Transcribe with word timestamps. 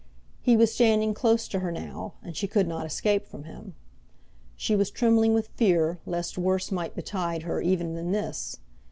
He 0.41 0.57
was 0.57 0.73
standing 0.73 1.13
close 1.13 1.47
to 1.47 1.59
her 1.59 1.71
now, 1.71 2.13
and 2.23 2.35
she 2.35 2.47
could 2.47 2.67
not 2.67 2.87
escape 2.87 3.27
from 3.27 3.43
him. 3.43 3.75
She 4.55 4.75
was 4.75 4.89
trembling 4.89 5.35
with 5.35 5.49
fear 5.49 5.99
lest 6.07 6.39
worse 6.39 6.71
might 6.71 6.95
betide 6.95 7.43
her 7.43 7.61
even 7.61 7.93
than 7.93 8.11
this. 8.11 8.57